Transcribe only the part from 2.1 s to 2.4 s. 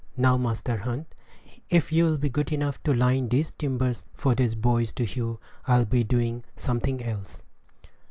be